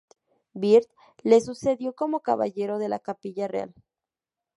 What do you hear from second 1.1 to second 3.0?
le sucedió como caballero de la